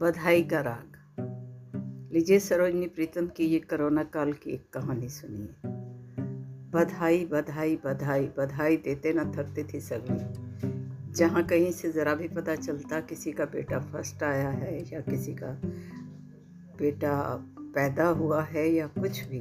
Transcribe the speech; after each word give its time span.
बधाई 0.00 0.42
का 0.42 0.60
राग। 0.60 0.92
लीजिए 2.12 2.38
सरोजनी 2.38 2.86
प्रीतम 2.86 3.26
की 3.26 3.44
ये 3.44 3.58
कोरोना 3.58 4.04
काल 4.04 4.32
की 4.32 4.50
एक 4.50 4.70
कहानी 4.72 5.08
सुनिए 5.08 5.48
बधाई 6.70 7.24
बधाई 7.24 7.76
बधाई 7.76 8.26
बधाई 8.26 8.76
देते 8.76 9.12
ना 9.12 9.24
थकती 9.24 9.64
थी 9.64 9.80
सगनी 9.80 11.12
जहाँ 11.12 11.42
कहीं 11.46 11.72
से 11.72 11.90
ज़रा 11.92 12.14
भी 12.14 12.28
पता 12.28 12.54
चलता 12.54 13.00
किसी 13.00 13.32
का 13.32 13.44
बेटा 13.44 13.78
फ़र्स्ट 13.78 14.22
आया 14.22 14.50
है 14.50 14.92
या 14.92 15.00
किसी 15.00 15.34
का 15.34 15.50
बेटा 16.78 17.36
पैदा 17.60 18.06
हुआ 18.06 18.42
है 18.42 18.68
या 18.68 18.86
कुछ 18.86 19.24
भी 19.24 19.40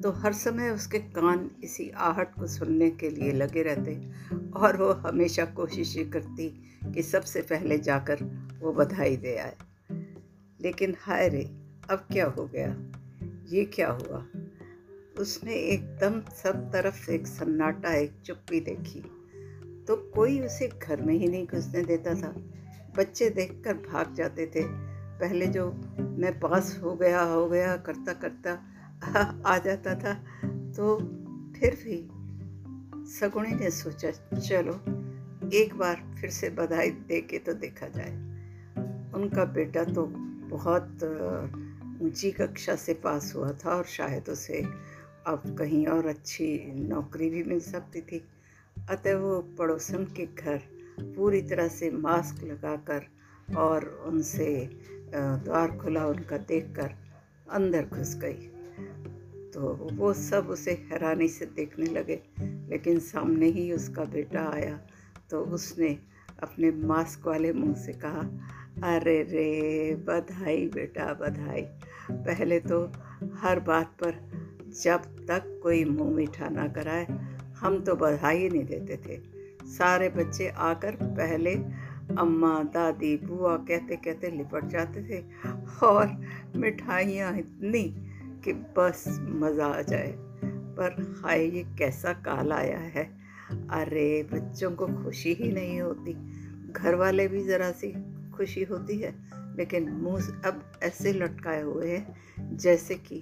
तो 0.00 0.10
हर 0.10 0.32
समय 0.32 0.70
उसके 0.70 0.98
कान 0.98 1.50
इसी 1.64 1.90
आहट 1.90 2.34
को 2.34 2.46
सुनने 2.46 2.90
के 2.90 3.10
लिए 3.10 3.32
लगे 3.32 3.62
रहते 3.62 4.10
और 4.56 4.76
वो 4.76 4.92
हमेशा 4.92 5.44
कोशिश 5.44 5.96
ये 5.96 6.04
करती 6.04 6.48
कि 6.94 7.02
सबसे 7.02 7.40
पहले 7.40 7.78
जाकर 7.78 8.16
वो 8.62 8.72
बधाई 8.72 9.16
दे 9.16 9.36
आए। 9.36 9.56
लेकिन 10.60 10.96
हाय 11.00 11.28
रे, 11.28 11.44
अब 11.90 12.06
क्या 12.12 12.26
हो 12.26 12.46
गया? 12.46 12.76
ये 13.46 13.64
क्या 13.64 13.90
हुआ? 13.90 14.26
उसने 15.18 15.54
एकदम 15.54 16.20
सब 16.20 16.72
तरफ़ 16.72 17.10
एक 17.10 17.26
सन्नाटा, 17.26 17.94
एक 17.94 18.12
चुप्पी 18.24 18.60
देखी। 18.60 19.00
तो 19.88 19.96
कोई 19.96 20.40
उसे 20.40 20.68
घर 20.82 21.00
में 21.02 21.14
ही 21.14 21.28
नहीं 21.28 21.46
घुसने 21.46 21.82
देता 21.82 22.14
था। 22.14 22.34
बच्चे 22.96 23.30
देखकर 23.30 23.74
भाग 23.74 24.14
जाते 24.14 24.46
थे। 24.46 24.62
पहले 25.20 25.46
जो 25.46 25.72
मैं 25.98 26.40
पास 26.40 26.80
हो 26.82 26.94
गया 26.96 27.22
हो 27.22 27.48
गया, 27.48 27.76
करता 27.76 28.12
करता 28.12 28.50
आ 29.46 29.58
जाता 29.58 29.94
था 29.94 30.14
तो 30.72 30.98
फिर 31.60 31.74
भी 31.74 32.08
सगुणी 33.10 33.50
ने 33.50 33.70
सोचा, 33.70 34.10
चलो, 34.38 34.74
एक 35.50 35.74
बार 35.74 36.16
फिर 36.20 36.30
से 36.30 36.50
बधाई 36.50 36.90
दे 36.90 37.20
के 37.20 37.38
तो 37.38 37.52
देखा 37.52 37.88
जाए। 37.88 38.10
उनका 39.14 39.44
बेटा 39.44 39.84
तो 39.84 40.27
बहुत 40.48 41.04
ऊँची 42.02 42.30
कक्षा 42.30 42.74
से 42.76 42.94
पास 42.94 43.32
हुआ 43.36 43.52
था 43.64 43.70
और 43.70 43.84
शायद 43.86 44.28
उसे 44.28 44.62
अब 45.26 45.42
कहीं 45.58 45.86
और 45.86 46.06
अच्छी 46.06 46.46
नौकरी 46.80 47.28
भी 47.30 47.42
मिल 47.42 47.60
सकती 47.60 48.00
थी। 48.00 48.22
अतः 48.90 49.16
वो 49.16 49.38
पड़ोसन 49.58 50.04
के 50.16 50.26
घर 50.26 50.60
पूरी 51.16 51.40
तरह 51.42 51.68
से 51.68 51.90
मास्क 51.90 52.42
लगाकर 52.44 53.06
और 53.56 53.84
उनसे 54.06 54.48
द्वार 55.14 55.76
खुला 55.78 56.06
उनका 56.06 56.36
देखकर 56.38 56.94
अंदर 57.50 57.86
घुस 57.86 58.14
गई। 58.16 58.48
तो 59.52 59.74
वो 59.92 60.12
सब 60.14 60.48
उसे 60.50 60.72
हैरानी 60.90 61.28
से 61.28 61.46
देखने 61.46 61.86
लगे, 61.86 62.20
लेकिन 62.70 62.98
सामने 63.00 63.46
ही 63.46 63.72
उसका 63.72 64.04
बेटा 64.04 64.48
आया 64.50 64.78
तो 65.30 65.40
उसने 65.54 65.88
अपने 66.42 66.70
मास्क 66.86 67.26
वाले 67.26 67.52
मुँह 67.52 67.74
से 67.76 67.92
कहा 68.04 68.22
अरे 68.84 69.22
रे, 69.22 69.94
बधाई 69.94 70.68
बेटा, 70.68 71.14
बधाई। 71.14 71.62
पहले 72.10 72.60
तो 72.60 72.92
हर 73.34 73.60
बात 73.60 73.86
पर 73.86 74.30
जब 74.82 75.02
तक 75.02 75.60
कोई 75.62 75.84
मुँह 75.84 76.10
मीठा 76.10 76.48
ना 76.48 76.68
कराए, 76.68 77.06
हम 77.56 77.80
तो 77.80 77.96
बधाई 77.96 78.48
नहीं 78.48 78.64
देते 78.64 78.96
थे। 78.96 79.20
सारे 79.66 80.08
बच्चे 80.08 80.48
आकर 80.48 80.94
पहले 81.02 81.54
अम्मा, 82.18 82.62
दादी, 82.62 83.16
बुआ 83.16 83.56
कहते 83.56 83.96
कहते 83.96 84.30
लिपट 84.30 84.64
जाते 84.64 85.02
थे 85.02 85.24
और 85.86 86.20
मिठाइयाँ 86.56 87.38
इतनी 87.38 87.96
कि 88.44 88.52
बस 88.52 89.18
मज़ा 89.20 89.66
आ 89.66 89.82
जाए। 89.82 90.14
पर 90.44 91.20
हाय, 91.24 91.44
ये 91.44 91.62
कैसा 91.78 92.12
काल 92.12 92.52
आया 92.52 92.78
है। 92.78 93.18
अरे, 93.70 94.22
बच्चों 94.32 94.70
को 94.70 94.86
खुशी 94.86 95.32
ही 95.34 95.52
नहीं 95.52 95.80
होती। 95.80 96.12
घर 96.72 96.94
वाले 96.94 97.28
भी 97.28 97.44
ज़रा 97.44 97.70
सी 97.70 98.07
खुशी 98.38 98.64
होती 98.64 98.98
है, 98.98 99.14
लेकिन 99.56 99.90
मुँह 99.90 100.22
अब 100.46 100.72
ऐसे 100.82 101.12
लटकाए 101.12 101.62
हुए 101.62 101.96
हैं, 101.96 102.16
जैसे 102.56 102.94
कि 102.94 103.20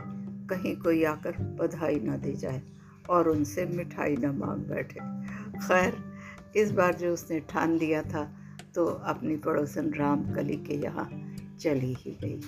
कहीं 0.50 0.76
कोई 0.76 1.04
आकर 1.04 1.30
बधाई 1.30 2.00
ना 2.00 2.16
दे 2.16 2.32
जाए 2.32 2.62
और 3.10 3.28
उनसे 3.28 3.66
मिठाई 3.66 4.16
ना 4.16 4.32
मांग 4.32 4.60
बैठे। 4.60 5.00
खैर, 5.58 5.96
इस 6.56 6.72
बार 6.72 6.94
जो 6.94 7.12
उसने 7.12 7.40
ठान 7.40 7.72
लिया 7.72 8.02
था 8.02 8.32
तो 8.74 8.86
अपनी 8.86 9.36
पड़ोसन 9.36 9.94
राम 9.94 10.34
कली 10.34 10.56
के 10.56 10.74
यहाँ 10.74 11.34
चली 11.60 11.94
ही 11.98 12.18
गई 12.24 12.40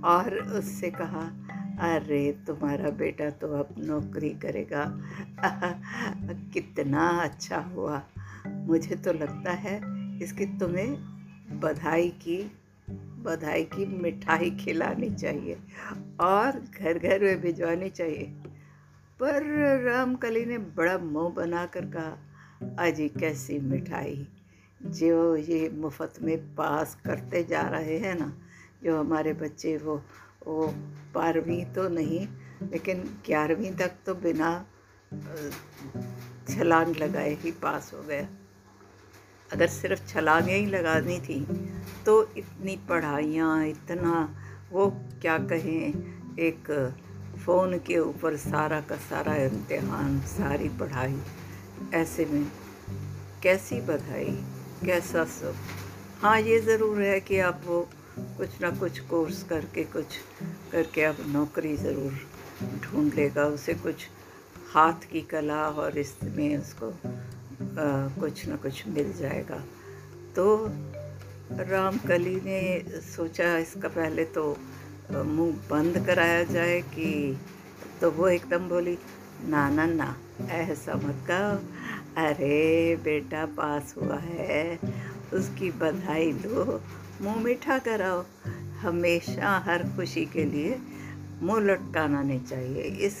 और 0.00 0.34
उससे 0.34 0.90
कहा, 0.90 1.32
अरे, 1.80 2.38
तुम्हारा 2.46 2.90
बेटा 2.90 3.30
तो 3.30 3.48
अब 3.48 3.74
नौकरी 3.78 4.30
करेगा। 4.30 5.00
कितना 6.52 7.08
अच्छा 7.08 7.58
हुआ। 7.58 8.02
मुझे 8.46 8.96
तो 8.96 9.12
लगता 9.12 9.52
है 9.52 9.80
इसकी 10.22 10.46
तुम्हें 10.46 11.11
बधाई 11.60 12.08
की 12.08 12.52
बधाई 13.22 13.64
की 13.64 13.86
मिठाई 13.86 14.50
खिलानी 14.50 15.10
चाहिए 15.10 15.58
और 16.20 16.60
घर 16.80 16.98
घर 16.98 17.20
में 17.20 17.40
भिजवानी 17.40 17.90
चाहिए। 17.90 18.24
पर 19.20 19.42
रामकली 19.84 20.44
ने 20.44 20.58
बड़ा 20.58 20.98
मुँह 20.98 21.28
बनाकर 21.28 21.84
कहा, 21.84 22.18
अजी 22.78 23.08
कैसी 23.08 23.58
मिठाई? 23.58 24.28
जो 24.82 25.36
ये 25.36 25.68
मुफ़्त 25.68 26.22
में 26.22 26.54
पास 26.54 26.94
करते 27.04 27.44
जा 27.44 27.62
रहे 27.62 27.98
हैं 27.98 28.14
ना, 28.14 28.32
जो 28.84 28.98
हमारे 29.00 29.32
बच्चे 29.32 29.76
वो 29.76 30.02
वो 30.46 30.66
बारहवीं 31.14 31.64
तो 31.64 31.88
नहीं, 31.88 32.28
लेकिन 32.62 33.00
ग्यारहवीं 33.26 33.70
तक 33.70 33.92
तो 34.06 34.14
बिना 34.14 34.66
छलांग 36.48 36.96
लगाए 36.96 37.34
ही 37.34 37.50
पास 37.52 37.90
हो 37.94 38.02
गया। 38.02 38.28
अगर 39.52 39.66
सिर्फ़ 39.68 40.06
छलांगें 40.08 40.54
ही 40.54 40.66
लगानी 40.66 41.18
थी 41.20 41.40
तो 42.06 42.22
इतनी 42.36 42.76
पढ़ाइयाँ, 42.88 43.66
इतना, 43.66 44.28
वो 44.72 44.88
क्या 45.22 45.38
कहें, 45.50 46.36
एक 46.40 46.70
फ़ोन 47.44 47.78
के 47.86 47.98
ऊपर 47.98 48.36
सारा 48.36 48.80
का 48.80 48.96
सारा 49.08 49.34
इम्तहान, 49.36 50.18
सारी 50.28 50.68
पढ़ाई, 50.80 51.18
ऐसे 51.94 52.24
में 52.26 52.46
कैसी 53.42 53.80
बधाई, 53.80 54.36
कैसा 54.84 55.24
सब 55.24 55.54
हाँ 56.22 56.38
ये 56.40 56.58
ज़रूर 56.60 57.00
है 57.02 57.18
कि 57.20 57.38
आप 57.40 57.60
वो 57.66 57.80
कुछ 58.38 58.60
ना 58.60 58.70
कुछ 58.70 58.98
कोर्स 59.10 59.42
करके, 59.42 59.84
कुछ 59.84 60.16
करके 60.72 61.02
अब 61.04 61.16
नौकरी 61.28 61.76
ज़रूर 61.76 62.12
ढूंढ 62.82 63.14
लेगा, 63.14 63.44
उसे 63.46 63.74
कुछ 63.74 64.06
हाथ 64.74 65.10
की 65.12 65.20
कला 65.30 65.62
और 65.68 65.98
इसमें 65.98 66.56
उसको 66.58 66.92
कुछ 67.78 68.48
न 68.48 68.56
कुछ 68.56 68.86
मिल 68.88 69.12
जाएगा। 69.12 69.62
तो 70.36 70.44
रामकली 71.60 72.34
ने 72.34 72.60
सोचा 73.02 73.56
इसका 73.58 73.88
पहले 73.88 74.24
तो 74.24 74.44
मुँह 75.12 75.56
बंद 75.70 75.98
कराया 76.06 76.42
जाए 76.44 76.80
कि 76.94 77.38
तो 78.00 78.10
वो 78.10 78.28
एकदम 78.28 78.68
बोली, 78.68 78.96
ना 79.48 79.68
ना 79.70 79.86
ना, 79.86 80.14
ऐसा 80.50 80.94
मत 80.94 81.24
कहो 81.30 82.22
अरे, 82.22 82.96
बेटा, 82.96 83.44
पास 83.56 83.94
हुआ 83.96 84.16
है। 84.16 84.78
उसकी 85.34 85.70
बधाई 85.70 86.32
दो। 86.32 86.80
मुँह 87.22 87.36
मीठा 87.36 87.78
कराओ। 87.78 88.24
हमेशा 88.80 89.56
हर 89.66 89.82
खुशी 89.96 90.24
के 90.26 90.44
लिए 90.44 90.78
मुँह 91.42 91.60
लटकाना 91.60 92.22
नहीं 92.22 92.40
चाहिए। 92.40 92.82
इस 93.06 93.16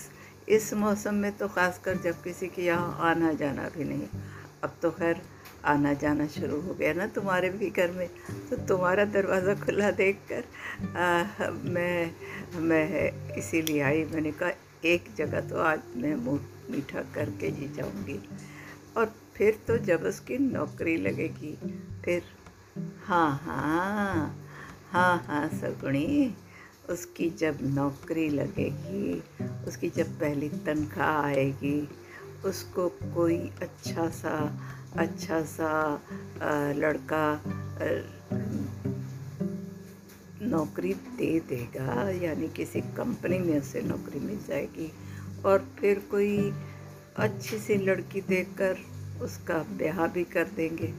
इस 0.48 0.72
मौसम 0.74 1.14
में 1.14 1.30
तो 1.32 1.48
ख़ासकर 1.48 1.96
जब 1.96 2.22
किसी 2.22 2.46
के 2.46 2.62
यहाँ 2.62 2.98
आना 3.10 3.32
जाना 3.32 3.68
भी 3.76 3.84
नहीं। 3.84 4.06
अब 4.64 4.76
तो 4.82 4.90
खैर 4.90 5.20
आना 5.64 5.92
जाना 5.94 6.26
शुरू 6.28 6.60
हो 6.60 6.74
गया 6.74 6.92
ना 6.92 7.06
तुम्हारे 7.14 7.48
भी 7.50 7.70
घर 7.70 7.90
में। 7.90 8.08
तो 8.50 8.56
तुम्हारा 8.66 9.04
दरवाज़ा 9.14 9.54
खुला 9.60 9.90
देखकर 9.90 10.44
मैं 11.66 12.60
मैं 12.60 12.86
इसीलिए 13.38 13.80
आई। 13.82 14.04
मैंने 14.04 14.32
कहा, 14.32 14.50
एक 14.84 15.04
जगह 15.16 15.48
तो 15.48 15.60
आज 15.62 15.80
मैं 15.96 16.14
मुँह 16.16 16.40
मीठा 16.70 17.02
करके 17.14 17.46
ही 17.48 17.68
जाऊँगी। 17.76 18.18
और 18.96 19.12
फिर 19.36 19.58
तो 19.66 19.76
जब 19.80 20.02
उसकी 20.06 20.38
नौकरी 20.40 20.96
लगेगी, 20.98 21.56
फिर 22.04 22.22
हाँ 23.06 23.30
हाँ 23.44 24.36
हाँ 24.92 25.24
हाँ 25.26 25.48
सगुणी, 25.50 26.34
उसकी 26.90 27.28
जब 27.38 27.58
नौकरी 27.74 28.28
लगेगी, 28.30 29.22
उसकी 29.68 29.88
जब 29.90 30.18
पहली 30.20 30.48
तनख्वाह 30.66 31.20
आएगी 31.20 31.80
उसको 32.44 32.88
कोई 33.14 33.38
अच्छा 33.62 34.08
सा 34.10 34.36
अच्छा 34.98 35.40
सा 35.46 35.70
लड़का 36.76 37.26
नौकरी 40.42 40.92
दे 40.94 41.38
देगा, 41.48 42.10
यानी 42.12 42.48
किसी 42.48 42.80
कंपनी 42.96 43.38
में 43.38 43.58
उसे 43.60 43.82
नौकरी 43.82 44.20
मिल 44.20 44.38
जाएगी। 44.48 44.90
और 45.44 45.66
फिर 45.78 45.98
कोई 46.10 46.52
अच्छी 47.18 47.58
सी 47.58 47.76
लड़की 47.76 48.20
देखकर 48.20 48.78
उसका 49.24 49.58
ब्याह 49.78 50.06
भी 50.08 50.24
कर 50.24 50.48
देंगे। 50.56 50.92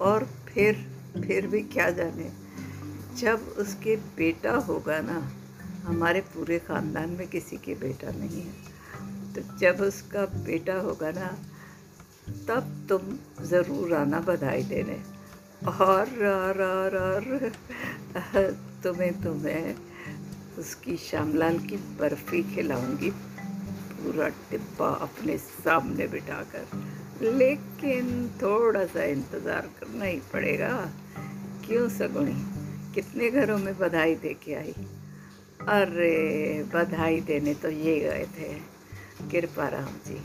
और 0.00 0.24
फिर 0.48 0.84
फिर 1.16 1.46
भी 1.46 1.62
क्या 1.64 1.88
जाने, 1.90 2.30
जब 3.18 3.54
उसके 3.58 3.96
बेटा 4.16 4.54
होगा 4.68 5.00
ना, 5.00 5.18
हमारे 5.84 6.20
पूरे 6.34 6.58
ख़ानदान 6.58 7.10
में 7.10 7.26
किसी 7.28 7.56
के 7.56 7.74
बेटा 7.76 8.10
नहीं 8.10 8.42
है। 8.42 8.73
तो 9.34 9.42
जब 9.58 9.80
उसका 9.80 10.24
बेटा 10.44 10.74
होगा 10.80 11.10
ना, 11.10 11.28
तब 12.48 12.86
तुम 12.88 13.44
ज़रूर 13.46 13.94
आना 13.94 14.20
बधाई 14.20 14.62
देने। 14.62 14.98
और 15.68 16.24
और 16.26 16.62
और 16.62 16.96
और, 16.96 17.24
तुम्हें 18.84 19.12
तो 19.22 19.34
मैं 19.34 19.74
उसकी 20.58 20.96
श्यामलाल 20.96 21.58
की 21.58 21.76
बर्फ़ी 22.00 22.42
खिलाऊँगी, 22.54 23.10
पूरा 23.10 24.28
डिब्बा 24.50 24.88
अपने 25.02 25.36
सामने 25.38 26.06
बिठाकर। 26.06 26.66
लेकिन 27.22 28.28
थोड़ा 28.42 28.84
सा 28.86 29.04
इंतज़ार 29.04 29.68
करना 29.80 30.04
ही 30.04 30.20
पड़ेगा। 30.32 30.70
क्यों 31.66 31.88
सगुणी, 31.88 32.34
कितने 32.94 33.30
घरों 33.30 33.58
में 33.58 33.76
बधाई 33.78 34.14
दे 34.14 34.34
के 34.44 34.54
आई? 34.54 34.74
अरे, 35.68 36.62
बधाई 36.74 37.20
देने 37.20 37.54
तो 37.54 37.70
ये 37.70 37.98
गए 38.00 38.26
थे। 38.38 38.52
कृपा 39.20 39.68
राम 39.68 39.92
जी। 40.06 40.20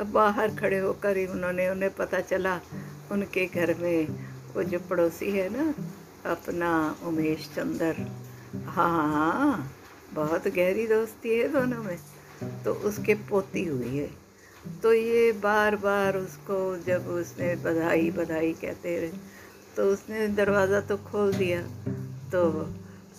अब 0.00 0.06
बाहर 0.06 0.54
खड़े 0.56 0.78
होकर 0.78 1.16
ही 1.16 1.26
उन्होंने 1.26 1.68
उन्हें 1.68 1.94
पता 1.94 2.20
चला, 2.20 2.60
उनके 3.12 3.46
घर 3.46 3.74
में 3.74 4.08
वो 4.54 4.62
जो 4.62 4.78
पड़ोसी 4.78 5.30
है 5.30 5.48
ना, 5.48 5.74
अपना 6.30 6.70
उमेश 7.04 7.48
चंद्र। 7.56 8.06
हाँ 8.66 9.08
हाँ 9.12 9.72
बहुत 10.14 10.48
गहरी 10.48 10.86
दोस्ती 10.86 11.38
है 11.38 11.48
दोनों 11.48 11.82
में। 11.82 11.98
तो 12.64 12.72
उसके 12.72 13.14
पोती 13.14 13.64
हुई 13.64 13.96
है। 13.96 14.10
तो 14.82 14.92
ये 14.92 15.32
बार 15.32 15.76
बार 15.76 16.16
उसको 16.16 16.58
जब 16.76 17.06
उसने 17.08 17.54
बधाई 17.56 18.10
बधाई 18.10 18.52
कहते 18.52 18.98
रहे 19.00 19.10
तो 19.76 19.84
उसने 19.84 20.26
दरवाज़ा 20.28 20.80
तो 20.80 20.96
खोल 20.96 21.32
दिया। 21.34 21.60
तो 22.32 22.42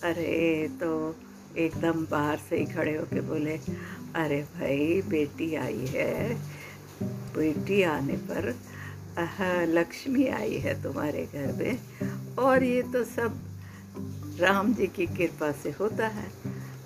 अरे 0.03 0.67
तो 0.81 1.15
एकदम 1.57 2.05
बाहर 2.05 2.37
से 2.49 2.57
ही 2.57 2.65
खड़े 2.65 2.95
होके 2.97 3.21
बोले 3.21 3.59
अरे 4.15 4.41
भाई, 4.41 5.01
बेटी 5.01 5.55
आई 5.55 5.85
है। 5.87 6.35
बेटी 7.35 7.81
आने 7.83 8.13
पर 8.13 8.55
लक्ष्मी 9.67 10.27
आई 10.27 10.57
है 10.57 10.83
तुम्हारे 10.83 11.25
घर 11.33 11.51
में। 11.53 11.79
और 12.35 12.63
ये 12.63 12.81
तो 12.81 13.03
सब 13.03 13.39
राम 14.39 14.73
जी 14.73 14.87
की 14.87 15.05
कृपा 15.05 15.51
से 15.51 15.71
होता 15.71 16.07
है। 16.07 16.27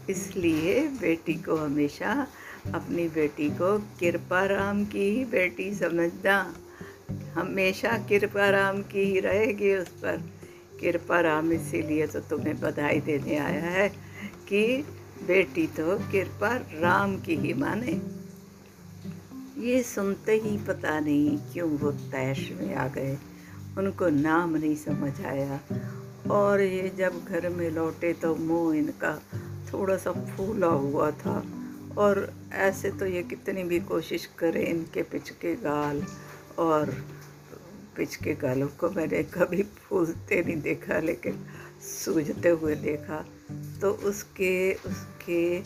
इसलिए 0.09 0.87
बेटी 0.87 1.33
को 1.33 1.55
हमेशा 1.55 2.27
अपनी 2.73 3.07
बेटी 3.07 3.49
को 3.49 3.77
कृपा 3.99 4.45
राम 4.45 4.85
की 4.85 5.09
ही 5.09 5.25
बेटी 5.25 5.73
समझना। 5.73 6.55
हमेशा 7.33 7.97
कृपा 8.09 8.49
राम 8.49 8.81
की 8.81 8.99
ही 8.99 9.19
रहेगी 9.19 9.75
उस 9.75 9.87
पर। 9.87 10.21
कृपा 10.81 11.19
राम 11.21 11.51
इसीलिए 11.51 12.07
तो 12.07 12.19
तुम्हें 12.19 12.59
बधाई 12.59 12.99
देने 12.99 13.37
आया 13.37 13.63
है 13.63 13.89
कि 14.49 14.85
बेटी 15.27 15.67
तो 15.67 15.97
कृपा 16.11 16.55
राम 16.55 17.17
की 17.17 17.35
ही 17.35 17.53
माने। 17.53 18.01
ये 19.61 19.83
सुनते 19.83 20.33
ही 20.35 20.57
पता 20.57 20.99
नहीं 20.99 21.37
क्यों 21.37 21.69
वो 21.69 21.91
तैश 21.91 22.51
में 22.61 22.75
आ 22.75 22.87
गए। 22.87 23.17
उनको 23.77 24.09
नाम 24.09 24.55
नहीं 24.55 24.75
समझ 24.75 25.21
आया। 25.21 25.59
और 26.31 26.61
ये 26.61 26.91
जब 26.97 27.23
घर 27.25 27.49
में 27.49 27.69
लौटे 27.71 28.13
तो 28.13 28.35
मुँह 28.35 28.77
इनका 28.77 29.21
थोड़ा 29.73 29.97
सा 29.97 30.11
फूला 30.11 30.67
हुआ 30.67 31.11
था। 31.11 31.43
और 31.97 32.33
ऐसे 32.53 32.91
तो 32.91 33.05
ये 33.05 33.23
कितनी 33.23 33.63
भी 33.63 33.79
कोशिश 33.79 34.25
करें 34.25 34.65
इनके 34.65 35.01
पिचके 35.03 35.55
गाल। 35.55 36.03
और 36.59 37.05
पिचके 37.97 38.33
गालों 38.33 38.67
को 38.67 38.89
मैंने 38.89 39.23
कभी 39.23 39.63
फूलते 39.63 40.43
नहीं 40.43 40.61
देखा, 40.61 40.99
लेकिन 40.99 41.45
सूझते 41.81 42.49
हुए 42.49 42.75
देखा। 42.75 43.25
तो 43.81 43.91
उसके 44.03 44.73
उसके 44.85 45.59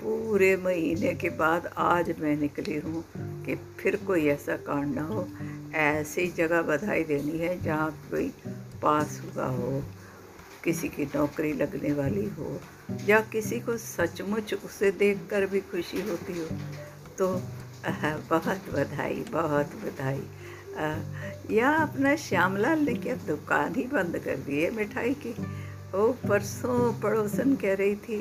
पूरे 0.00 0.56
महीने 0.56 1.14
के 1.14 1.30
बाद 1.36 1.66
आज 1.78 2.14
मैं 2.18 2.36
निकली 2.36 2.76
हूँ 2.78 3.04
कि 3.44 3.54
फिर 3.78 3.96
कोई 4.06 4.26
ऐसा 4.28 4.56
कांड 4.66 4.94
ना 4.94 5.02
हो। 5.02 5.26
ऐसी 5.74 6.26
जगह 6.28 6.62
बधाई 6.62 7.04
देनी 7.04 7.38
है 7.38 7.60
जहाँ 7.62 7.90
कोई 8.10 8.28
पास 8.82 9.20
हुआ 9.24 9.46
हो, 9.46 9.82
किसी 10.64 10.88
की 10.88 11.04
नौकरी 11.04 11.52
लगने 11.52 11.92
वाली 11.92 12.24
हो 12.28 12.60
या 13.06 13.20
किसी 13.32 13.60
को 13.60 13.76
सचमुच 13.76 14.54
उसे 14.54 14.90
देखकर 14.90 15.46
भी 15.46 15.60
खुशी 15.60 16.00
होती 16.00 16.38
हो। 16.38 16.46
तो 17.18 17.28
बहुत 18.30 18.70
बधाई 18.72 19.24
बहुत 19.30 19.74
बधाई। 19.84 20.22
या 21.50 21.70
अपना 21.72 22.14
श्यामलाल 22.16 22.78
ने 22.78 22.94
क्या 22.94 23.14
दुकान 23.26 23.74
ही 23.74 23.82
बंद 23.86 24.18
कर 24.18 24.36
दी 24.36 24.62
है 24.62 24.70
मिठाई 24.70 25.14
की? 25.14 25.34
ओ, 25.94 26.06
परसों 26.28 26.92
पड़ोसन 27.00 27.54
कह 27.56 27.74
रही 27.74 27.94
थी, 27.96 28.20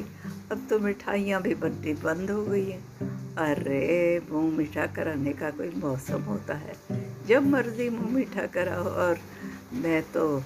अब 0.52 0.68
तो 0.69 0.80
मिठाइयाँ 0.80 1.42
भी 1.42 1.56
बनती 1.56 1.94
बंद 1.94 2.31
हो 2.31 2.44
गई 2.46 2.64
हैं। 2.64 3.36
अरे, 3.38 4.22
मुँह 4.31 4.58
मीठा 4.58 4.86
कराने 4.86 5.34
का 5.34 5.50
कोई 5.50 5.69
मौसम 5.75 6.22
होता 6.22 6.54
है। 6.54 6.74
जब 7.28 7.48
मर्ज़ी 7.48 7.90
मुँह 7.90 8.14
मीठा 8.14 8.46
कराओ, 8.46 8.84
और 8.84 9.19
मैं 9.74 10.02
तो 10.14 10.44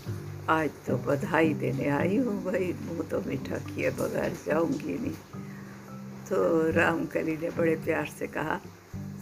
आज 0.50 0.70
तो 0.88 0.98
बधाई 0.98 1.54
देने 1.54 1.90
आई 1.90 2.18
हूँ 2.18 2.44
भाई, 2.44 2.74
मुँह 2.82 3.08
तो 3.10 3.22
मीठा 3.28 3.58
किए 3.68 3.90
बगैर 3.92 4.38
जाऊँगी 4.48 4.98
नहीं। 4.98 5.14
तो 6.30 6.72
रामकली 6.72 7.38
ने 7.38 7.50
बड़े 7.50 7.76
प्यार 7.76 8.06
से 8.20 8.28
कहा, 8.28 8.60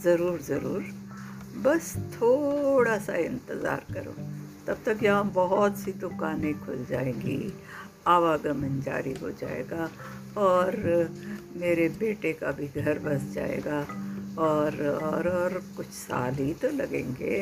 ज़रूर 0.04 0.40
ज़रूर, 0.42 0.86
बस 1.64 1.96
थोड़ा 2.14 2.98
सा 2.98 3.16
इंतज़ार 3.18 3.86
करो, 3.94 4.16
तब 4.68 4.78
तक 4.86 5.04
यहाँ 5.04 5.32
बहुत 5.34 5.78
सी 5.78 5.92
दुकानें 6.00 6.54
खुल 6.60 6.86
जाएँगी। 6.90 7.38
आवागमन 8.10 8.80
जारी 8.82 9.14
हो 9.22 9.32
जाएगा 9.42 9.90
और 10.38 10.76
मेरे 11.58 11.88
बेटे 12.00 12.34
का 12.34 12.52
भी 12.52 12.68
घर 12.82 13.00
बस 13.00 13.32
जाएगा 13.34 13.80
और 14.44 14.82
और 14.88 15.28
और 15.30 15.62
कुछ 15.78 15.88
साल 15.88 16.36
ही 16.36 16.54
तो 16.54 16.70
लगेंगे। 16.76 17.42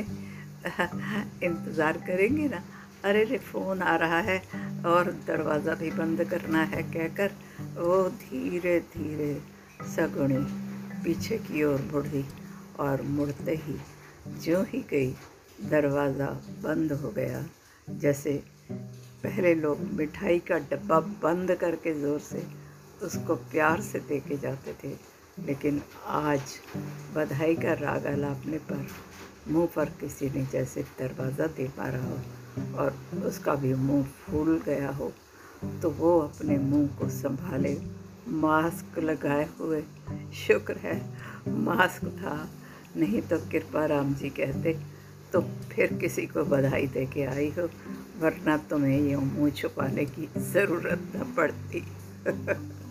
इंतज़ार 1.43 1.97
करेंगे 2.07 2.47
ना। 2.47 2.63
अरे 3.05 3.23
रे 3.23 3.37
फ़ोन 3.37 3.81
आ 3.81 3.95
रहा 3.95 4.19
है 4.21 4.41
और 4.85 5.11
दरवाज़ा 5.27 5.73
भी 5.75 5.91
बंद 5.91 6.23
करना 6.29 6.63
है 6.63 6.81
कहकर 6.83 7.31
वो 7.77 7.97
धीरे 8.21 8.79
धीरे 8.93 9.33
सगुणी 9.95 10.43
पीछे 11.03 11.37
की 11.37 11.63
ओर 11.63 11.81
मुड़ी 11.93 12.25
और 12.79 13.01
मुड़ते 13.01 13.55
ही 13.55 13.77
जो 14.43 14.61
ही 14.63 14.79
गई, 14.89 15.13
दरवाज़ा 15.69 16.29
बंद 16.63 16.91
हो 16.93 17.11
गया। 17.11 17.45
जैसे 17.87 18.41
पहले 19.27 19.53
लोग 19.55 19.79
मिठाई 19.93 20.39
का 20.47 20.57
डब्बा 20.71 20.99
बंद 21.23 21.53
करके 21.61 21.93
ज़ोर 22.01 22.19
से 22.21 22.41
उसको 23.03 23.35
प्यार 23.51 23.81
से 23.81 23.99
दे 23.99 24.19
के 24.19 24.37
जाते 24.37 24.73
थे, 24.83 24.91
लेकिन 25.45 25.81
आज 26.07 26.41
बधाई 27.15 27.55
का 27.55 27.73
राग 27.81 28.05
अलापने 28.07 28.57
पर 28.69 28.87
मुँह 29.47 29.67
पर 29.75 29.89
किसी 29.99 30.29
ने 30.29 30.45
जैसे 30.51 30.81
दरवाज़ा 30.99 31.47
दे 31.57 31.67
पा 31.77 31.87
रहा 31.89 32.07
हो 32.07 32.77
और 32.77 32.95
उसका 33.27 33.55
भी 33.55 33.73
मुँह 33.75 34.03
फूल 34.21 34.59
गया 34.65 34.91
हो 34.91 35.11
तो 35.81 35.89
वो 35.91 36.17
अपने 36.19 36.57
मुँह 36.59 36.87
को 36.99 37.09
संभाले। 37.11 37.77
मास्क 38.39 38.97
लगाए 38.99 39.47
हुए, 39.59 39.81
शुक्र 40.37 40.75
है, 40.77 40.99
मास्क 41.49 42.05
था। 42.17 42.37
नहीं 42.97 43.21
तो 43.21 43.37
कृपा 43.51 43.85
राम 43.85 44.13
जी 44.13 44.29
कहते 44.29 44.77
तो 45.33 45.41
फिर 45.41 45.93
किसी 45.93 46.25
को 46.25 46.43
बधाई 46.45 46.87
दे 46.87 47.05
के 47.05 47.23
आई 47.23 47.49
हो, 47.59 47.69
वरना 48.19 48.57
तुम्हें 48.57 48.99
यूँ 49.11 49.21
मुँह 49.21 49.51
छुपाने 49.51 50.05
की 50.05 50.29
ज़रूरत 50.51 51.11
न 51.15 51.33
पड़ती। 51.37 51.83